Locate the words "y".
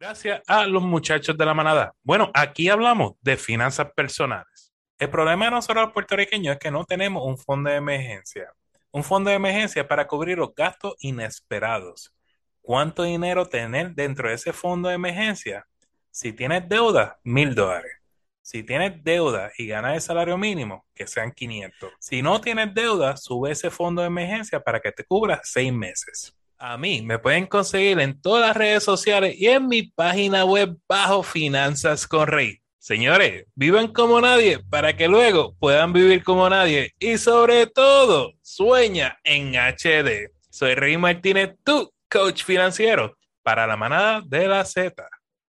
19.58-19.66, 29.38-29.46, 36.98-37.16